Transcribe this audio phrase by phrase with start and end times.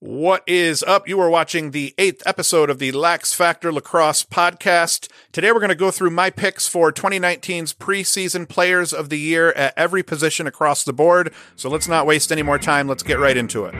[0.00, 1.08] What is up?
[1.08, 5.10] You are watching the eighth episode of the Lax Factor Lacrosse podcast.
[5.32, 9.50] Today we're going to go through my picks for 2019's preseason players of the year
[9.54, 11.34] at every position across the board.
[11.56, 12.86] So let's not waste any more time.
[12.86, 13.74] Let's get right into it.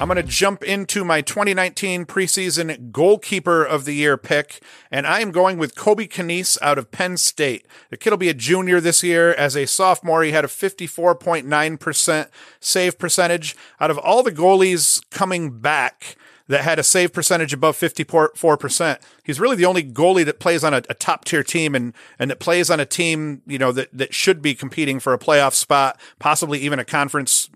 [0.00, 4.62] I'm going to jump into my 2019 preseason goalkeeper of the year pick,
[4.92, 7.66] and I am going with Kobe Kneese out of Penn State.
[7.90, 9.34] The kid will be a junior this year.
[9.34, 12.28] As a sophomore, he had a 54.9%
[12.60, 13.56] save percentage.
[13.80, 19.00] Out of all the goalies coming back, that had a save percentage above 54%.
[19.22, 22.30] He's really the only goalie that plays on a, a, top tier team and, and
[22.30, 25.52] that plays on a team, you know, that, that should be competing for a playoff
[25.52, 27.50] spot, possibly even a conference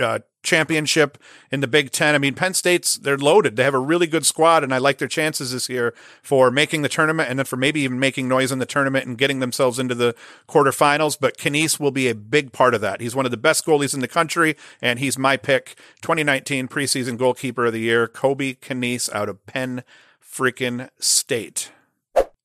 [0.00, 1.18] uh, championship
[1.50, 2.14] in the Big Ten.
[2.14, 3.56] I mean, Penn State's they're loaded.
[3.56, 6.82] They have a really good squad, and I like their chances this year for making
[6.82, 9.78] the tournament and then for maybe even making noise in the tournament and getting themselves
[9.78, 10.14] into the
[10.48, 11.18] quarterfinals.
[11.20, 13.00] But Kneese will be a big part of that.
[13.00, 17.18] He's one of the best goalies in the country, and he's my pick 2019 preseason
[17.18, 19.82] goalkeeper of the year, Kobe Kneese out of Penn
[20.22, 21.70] freaking State.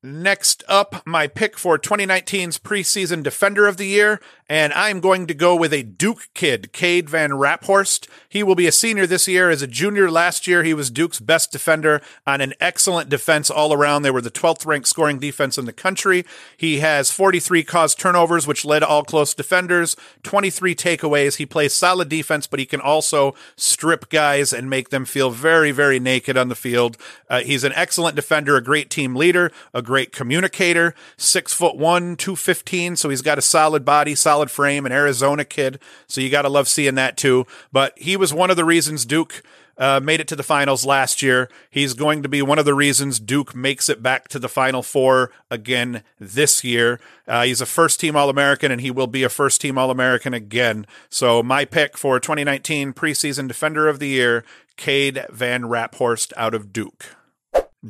[0.06, 5.34] Next up, my pick for 2019's preseason defender of the year, and I'm going to
[5.34, 8.10] go with a Duke kid, Cade Van Raaphorst.
[8.28, 9.50] He will be a senior this year.
[9.50, 13.72] As a junior last year, he was Duke's best defender on an excellent defense all
[13.72, 14.02] around.
[14.02, 16.26] They were the 12th ranked scoring defense in the country.
[16.58, 21.38] He has 43 caused turnovers, which led all close defenders, 23 takeaways.
[21.38, 25.72] He plays solid defense, but he can also strip guys and make them feel very,
[25.72, 26.98] very naked on the field.
[27.30, 32.16] Uh, he's an excellent defender, a great team leader, a great communicator, six foot one,
[32.16, 32.96] 215.
[32.96, 35.80] So he's got a solid body, solid frame, an Arizona kid.
[36.08, 37.46] So you got to love seeing that too.
[37.72, 39.44] But he was one of the reasons Duke
[39.78, 41.50] uh, made it to the finals last year.
[41.70, 44.84] He's going to be one of the reasons Duke makes it back to the Final
[44.84, 47.00] Four again this year.
[47.28, 49.90] Uh, he's a first team All American and he will be a first team All
[49.90, 50.86] American again.
[51.10, 54.44] So, my pick for 2019 preseason Defender of the Year,
[54.78, 57.16] Cade Van Raaphorst out of Duke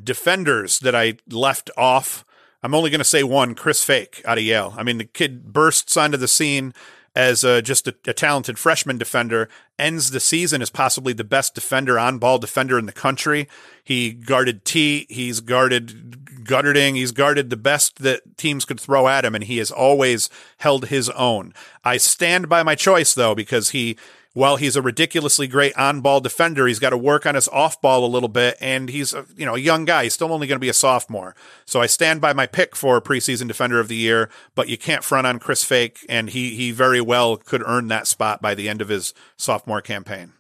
[0.04, 2.26] defenders that I left off.
[2.62, 4.74] I'm only going to say one, Chris Fake out of Yale.
[4.78, 6.74] I mean, the kid bursts onto the scene
[7.16, 11.54] as uh, just a, a, talented freshman defender, ends the season as possibly the best
[11.54, 13.48] defender, on ball defender in the country.
[13.84, 19.26] He guarded Teat, he's guarded Guterding, he's guarded the best that teams could throw at
[19.26, 21.54] him, and he has always held his own.
[21.84, 23.98] I stand by my choice though, because he
[24.34, 28.08] while he's a ridiculously great on-ball defender, he's got to work on his off-ball a
[28.08, 30.04] little bit, and he's a, you know a young guy.
[30.04, 31.36] He's still only going to be a sophomore,
[31.66, 34.30] so I stand by my pick for preseason defender of the year.
[34.56, 38.08] But you can't front on Chris Fake, and he he very well could earn that
[38.08, 40.34] spot by the end of his sophomore campaign.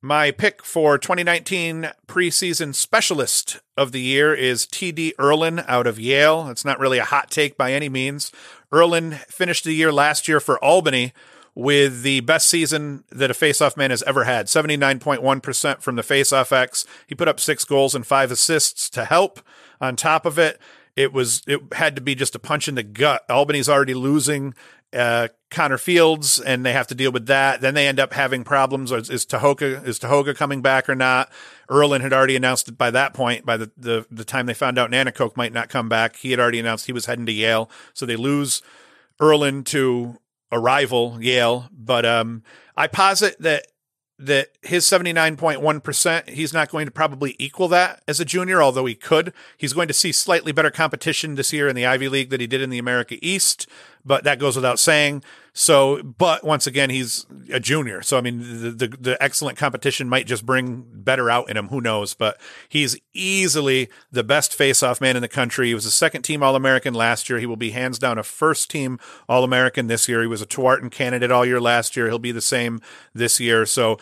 [0.00, 6.48] My pick for 2019 preseason specialist of the year is TD Ierlan out of Yale.
[6.50, 8.30] It's not really a hot take by any means.
[8.72, 11.12] Ierlan finished the year last year for Albany
[11.58, 16.52] with the best season that a faceoff man has ever had 79.1% from the faceoff
[16.52, 16.86] X.
[17.08, 19.40] He put up six goals and five assists to help.
[19.80, 20.60] On top of it,
[20.94, 23.24] it was it had to be just a punch in the gut.
[23.28, 24.54] Albany's already losing
[24.92, 27.60] uh, Connor Fields, and they have to deal with that.
[27.60, 28.92] Then they end up having problems.
[28.92, 31.28] Is, is Tehoka is Tehoka coming back or not?
[31.68, 33.44] Ierlan had already announced it by that point.
[33.44, 36.38] By the, the the time they found out Nanticoke might not come back, he had
[36.38, 37.68] already announced he was heading to Yale.
[37.94, 38.62] So they lose
[39.20, 41.68] Ierlan to a rival, Yale.
[41.72, 42.42] But um,
[42.76, 43.66] I posit that
[44.20, 48.96] that his 79.1%, he's not going to probably equal that as a junior, although he
[48.96, 49.32] could.
[49.56, 52.48] He's going to see slightly better competition this year in the Ivy League that he
[52.48, 53.68] did in the America East
[54.08, 55.22] but that goes without saying.
[55.52, 58.00] So, but once again, he's a junior.
[58.00, 61.68] So, I mean, the, the, the, excellent competition might just bring better out in him.
[61.68, 62.14] Who knows?
[62.14, 65.68] But he's easily the best faceoff man in the country.
[65.68, 67.40] He was a second team All American last year.
[67.40, 70.20] He will be hands down a first team All American this year.
[70.20, 72.06] He was a Tewaaraton candidate all year last year.
[72.06, 72.80] He'll be the same
[73.12, 73.66] this year.
[73.66, 73.98] So,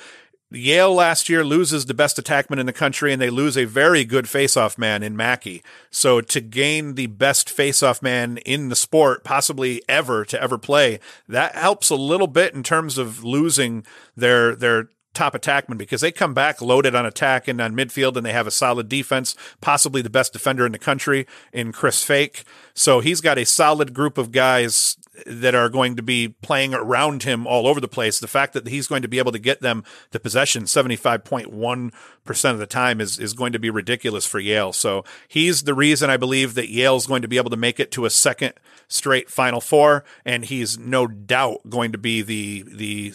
[0.50, 4.04] Yale last year loses the best attackman in the country and they lose a very
[4.04, 5.62] good faceoff man in Mackie.
[5.90, 11.00] So to gain the best faceoff man in the sport, possibly ever to ever play,
[11.28, 13.84] that helps a little bit in terms of losing
[14.16, 18.24] their, their top attackman because they come back loaded on attack and on midfield and
[18.24, 22.44] they have a solid defense, possibly the best defender in the country in Chris Fake.
[22.74, 24.96] So he's got a solid group of guys
[25.26, 28.18] that are going to be playing around him all over the place.
[28.18, 32.58] The fact that he's going to be able to get them the possession 75.1% of
[32.58, 34.72] the time is, is going to be ridiculous for Yale.
[34.72, 37.90] So he's the reason I believe that Yale's going to be able to make it
[37.92, 38.54] to a second
[38.88, 43.14] straight Final Four, and he's no doubt going to be the the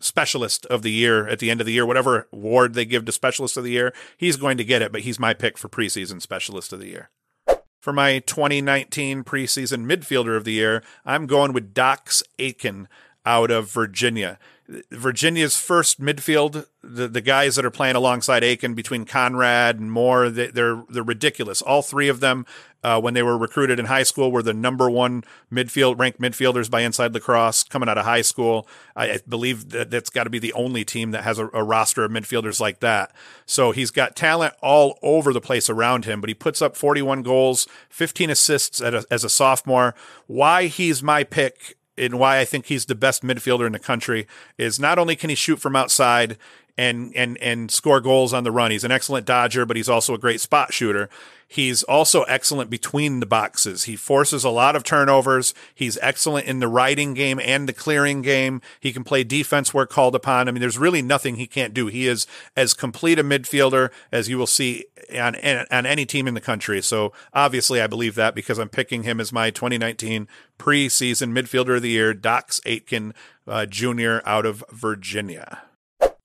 [0.00, 3.12] specialist of the year at the end of the year, whatever award they give to
[3.12, 6.20] specialist of the year, he's going to get it, but he's my pick for preseason
[6.20, 7.10] specialist of the year.
[7.80, 12.88] For my 2019 preseason midfielder of the year, I'm going with Dox Aitken
[13.24, 14.38] out of Virginia.
[14.90, 20.28] Virginia's first midfield, the, the guys that are playing alongside Aitken between Conrad and Moore,
[20.28, 21.62] they, are they're ridiculous.
[21.62, 22.44] All three of them,
[22.82, 26.70] uh, when they were recruited in high school, were the number one midfield ranked midfielders
[26.70, 28.66] by Inside Lacrosse coming out of high school.
[28.96, 31.62] I, I believe that that's got to be the only team that has a, a
[31.62, 33.14] roster of midfielders like that.
[33.46, 37.22] So he's got talent all over the place around him, but he puts up 41
[37.22, 39.94] goals, 15 assists a, as a sophomore.
[40.26, 44.26] Why he's my pick and why I think he's the best midfielder in the country
[44.56, 46.38] is not only can he shoot from outside
[46.80, 48.70] and and and score goals on the run.
[48.70, 51.10] He's an excellent dodger, but he's also a great spot shooter.
[51.46, 53.82] He's also excellent between the boxes.
[53.84, 55.52] He forces a lot of turnovers.
[55.74, 58.62] He's excellent in the riding game and the clearing game.
[58.78, 60.48] He can play defense where called upon.
[60.48, 61.88] I mean, there's really nothing he can't do.
[61.88, 65.36] He is as complete a midfielder as you will see on
[65.70, 66.80] on any team in the country.
[66.80, 70.28] So obviously, I believe that because I'm picking him as my 2019
[70.58, 73.12] preseason midfielder of the year, Dox Aitken
[73.46, 74.20] uh, Jr.
[74.24, 75.64] out of Virginia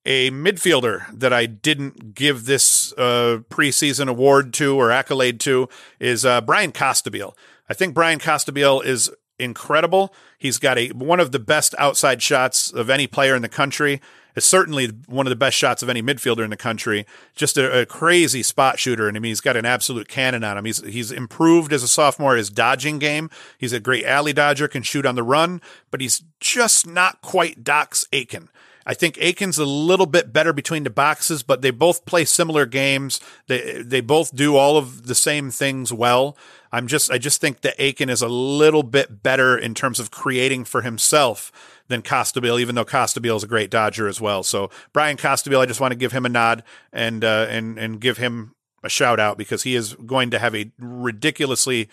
[0.06, 5.68] a midfielder that I didn't give this uh, preseason award to or accolade to
[6.00, 7.34] is uh, Brian Costabile.
[7.70, 9.10] I think Brian Costabile is
[9.40, 10.14] incredible.
[10.38, 14.02] He's got a one of the best outside shots of any player in the country.
[14.36, 17.06] Is certainly one of the best shots of any midfielder in the country.
[17.38, 20.58] Just a, a, crazy spot shooter, and I mean he's got an absolute cannon on
[20.58, 20.66] him.
[20.66, 23.30] He's he's improved as a sophomore his dodging game.
[23.58, 27.64] He's a great alley dodger, can shoot on the run, but he's just not quite
[27.64, 28.50] Dox Aitken.
[28.86, 32.66] I think Aitken's a little bit better between the boxes, but they both play similar
[32.66, 33.20] games.
[33.48, 36.38] They they both do all of the same things well.
[36.72, 40.12] I'm just I just think that Aitken is a little bit better in terms of
[40.12, 41.52] creating for himself
[41.88, 44.44] than Costabile, even though Costabile is a great dodger as well.
[44.44, 48.00] So Brian Costabile, I just want to give him a nod and uh, and and
[48.00, 51.90] give him a shout out because he is going to have a ridiculously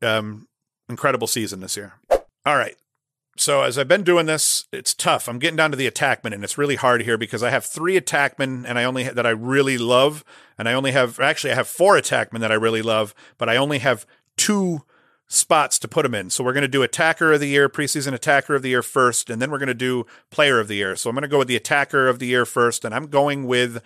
[0.00, 0.46] um,
[0.88, 1.94] incredible season this year.
[2.44, 2.76] All right,
[3.36, 5.28] so as I've been doing this, it's tough.
[5.28, 7.98] I'm getting down to the attackmen, and it's really hard here because I have three
[7.98, 10.24] attackmen, and I only that I really love,
[10.58, 13.56] and I only have actually I have four attackmen that I really love, but I
[13.56, 14.06] only have
[14.36, 14.82] two
[15.28, 16.30] spots to put them in.
[16.30, 19.28] So we're going to do attacker of the year, preseason attacker of the year first,
[19.28, 20.96] and then we're going to do player of the year.
[20.96, 23.46] So I'm going to go with the attacker of the year first, and I'm going
[23.46, 23.82] with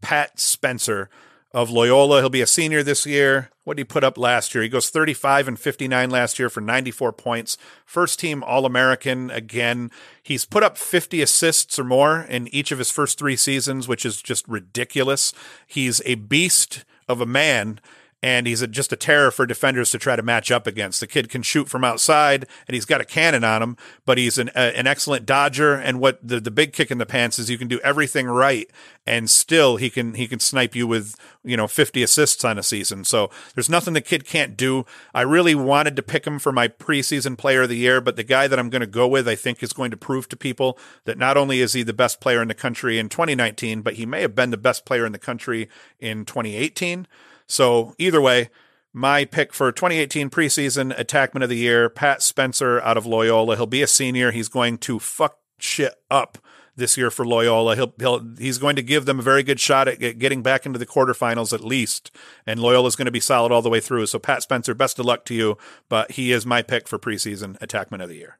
[0.00, 1.10] Pat Spencer
[1.54, 2.20] of Loyola.
[2.20, 3.50] He'll be a senior this year.
[3.62, 4.62] What did he put up last year?
[4.62, 7.56] He goes 35 and 59 last year for 94 points.
[7.86, 9.90] First team All American again.
[10.22, 14.04] He's put up 50 assists or more in each of his first three seasons, which
[14.04, 15.32] is just ridiculous.
[15.66, 17.80] He's a beast of a man
[18.24, 20.98] and he's a, just a terror for defenders to try to match up against.
[21.00, 23.76] The kid can shoot from outside, and he's got a cannon on him,
[24.06, 25.74] but he's an, a, an excellent dodger.
[25.74, 28.70] And what the, the big kick in the pants is, you can do everything right,
[29.06, 32.62] and still he can he can snipe you with you know 50 assists on a
[32.62, 33.04] season.
[33.04, 34.86] So there's nothing the kid can't do.
[35.12, 38.24] I really wanted to pick him for my preseason player of the year, but the
[38.24, 40.78] guy that I'm going to go with, I think, is going to prove to people
[41.04, 44.06] that not only is he the best player in the country in 2019, but he
[44.06, 45.68] may have been the best player in the country
[46.00, 47.06] in 2018.
[47.46, 48.50] So either way,
[48.92, 53.56] my pick for 2018 preseason attackman of the year, Pat Spencer out of Loyola.
[53.56, 54.30] He'll be a senior.
[54.30, 56.38] He's going to fuck shit up
[56.76, 57.76] this year for Loyola.
[57.76, 60.78] He'll, he'll he's going to give them a very good shot at getting back into
[60.78, 62.10] the quarterfinals at least.
[62.46, 64.06] And Loyola is going to be solid all the way through.
[64.06, 65.58] So Pat Spencer, best of luck to you.
[65.88, 68.38] But he is my pick for preseason attackman of the year.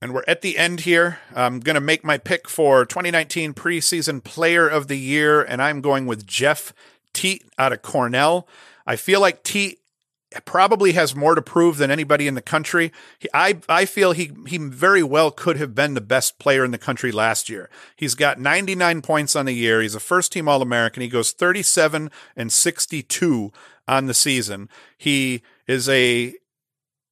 [0.00, 1.20] And we're at the end here.
[1.32, 5.80] I'm going to make my pick for 2019 preseason player of the year, and I'm
[5.80, 6.74] going with Jeff
[7.12, 8.48] Teat out of Cornell.
[8.86, 9.78] I feel like Teat
[10.44, 12.92] probably has more to prove than anybody in the country.
[13.34, 16.78] I I feel he he very well could have been the best player in the
[16.78, 17.68] country last year.
[17.96, 19.82] He's got 99 points on the year.
[19.82, 21.02] He's a first team All American.
[21.02, 23.52] He goes 37 and 62
[23.86, 24.68] on the season.
[24.96, 26.34] He is a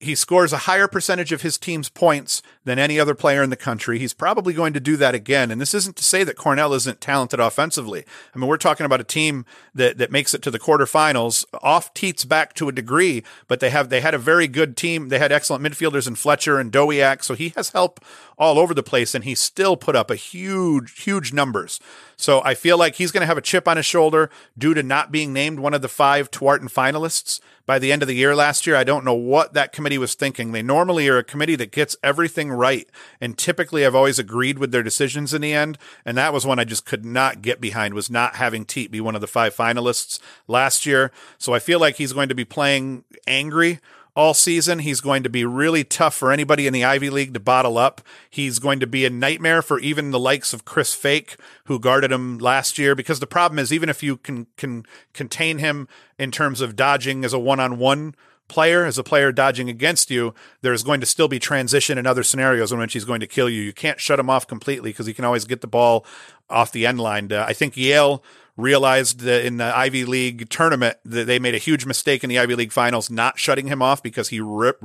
[0.00, 3.57] he scores a higher percentage of his team's points than any other player in the
[3.57, 3.99] country.
[3.99, 5.50] He's probably going to do that again.
[5.50, 8.07] And this isn't to say that Cornell isn't talented offensively.
[8.35, 11.92] I mean, we're talking about a team that, that makes it to the quarterfinals off
[11.92, 15.11] Teat's back to a degree, but they have, they had a very good team.
[15.11, 17.23] They had excellent midfielders in Fletcher and Dowiak.
[17.23, 18.02] So he has help
[18.38, 21.78] all over the place and he still put up a huge, huge numbers.
[22.16, 24.83] So I feel like he's going to have a chip on his shoulder due to
[24.83, 28.35] not being named one of the five Tewaaraton finalists by the end of the year
[28.35, 28.76] last year.
[28.76, 30.52] I don't know what that committee was thinking.
[30.52, 32.88] They normally are a committee that gets everything right.
[33.20, 35.78] And typically I've always agreed with their decisions in the end.
[36.04, 39.00] And that was one I just could not get behind was not having Teat be
[39.00, 41.11] one of the five finalists last year.
[41.38, 43.80] So I feel like he's going to be playing angry
[44.16, 44.80] all season.
[44.80, 48.00] He's going to be really tough for anybody in the Ivy League to bottle up.
[48.28, 52.12] He's going to be a nightmare for even the likes of Chris Fake, who guarded
[52.12, 52.94] him last year.
[52.94, 57.25] Because the problem is, even if you can can contain him in terms of dodging
[57.25, 58.14] as a one on one
[58.50, 62.23] player, as a player dodging against you, there's going to still be transition in other
[62.23, 63.62] scenarios in which he's going to kill you.
[63.62, 66.04] You can't shut him off completely because he can always get the ball
[66.50, 67.33] off the end line.
[67.33, 68.23] Uh, I think Yale
[68.57, 72.38] realized that in the Ivy League tournament that they made a huge mistake in the
[72.38, 74.38] Ivy League finals, not shutting him off because he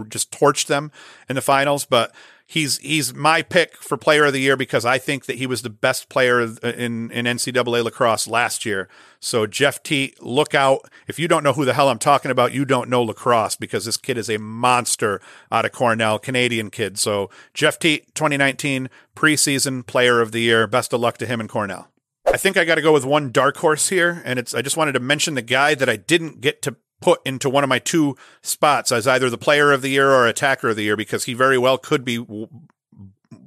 [0.07, 0.91] just torched them
[1.27, 1.83] in the finals.
[1.85, 2.13] But
[2.45, 5.61] he's he's my pick for Player of the Year because I think that he was
[5.61, 8.87] the best player in in NCAA lacrosse last year.
[9.19, 10.89] So Jeff Teat, look out!
[11.07, 13.85] If you don't know who the hell I'm talking about, you don't know lacrosse because
[13.85, 15.19] this kid is a monster
[15.51, 16.97] out of Cornell, Canadian kid.
[16.99, 20.67] So Jeff Teat, 2019 preseason Player of the Year.
[20.67, 21.89] Best of luck to him in Cornell.
[22.27, 24.77] I think I got to go with one dark horse here, and it's I just
[24.77, 27.79] wanted to mention the guy that I didn't get to put into one of my
[27.79, 31.25] two spots as either the player of the year or attacker of the year because
[31.25, 32.25] he very well could be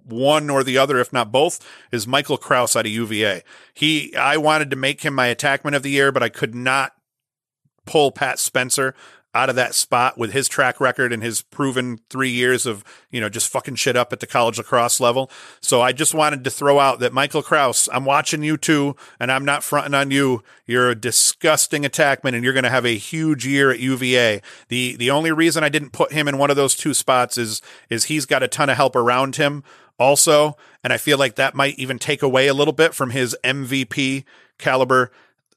[0.05, 1.61] one or the other, if not both,
[1.93, 3.43] is Michael Kraus out of UVA.
[3.75, 6.93] He, I wanted to make him my attackman of the year, but I could not
[7.87, 8.95] pull Pat Spencer
[9.39, 13.21] out of that spot with his track record and his proven three years of, you
[13.21, 15.31] know, just fucking shit up at the college lacrosse level.
[15.61, 19.31] So I just wanted to throw out that Michael Kraus, I'm watching you too, and
[19.31, 20.43] I'm not fronting on you.
[20.67, 24.43] You're a disgusting attackman and you're going to have a huge year at UVA.
[24.67, 27.63] The, the only reason I didn't put him in one of those two spots is,
[27.89, 29.63] is he's got a ton of help around him
[30.01, 30.57] also.
[30.83, 34.25] And I feel like that might even take away a little bit from his MVP
[34.59, 35.13] caliber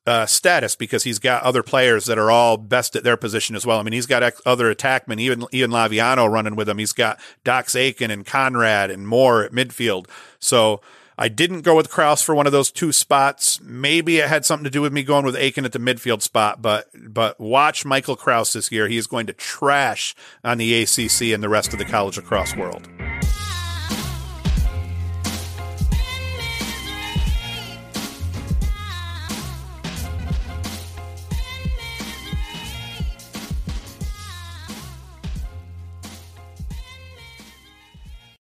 [0.07, 3.65] uh, status because he's got other players that are all best at their position as
[3.65, 3.79] well.
[3.79, 6.77] I mean, he's got ex- other attackmen, even Ian Laviano running with him.
[6.77, 10.07] He's got Dox Aitken and Conrad and Moore at midfield.
[10.39, 10.81] So
[11.17, 13.61] I didn't go with Kraus for one of those two spots.
[13.61, 16.61] Maybe it had something to do with me going with Aitken at the midfield spot,
[16.61, 18.87] but but watch Michael Kraus this year.
[18.87, 22.55] He is going to trash on the ACC and the rest of the college lacrosse
[22.55, 22.87] world.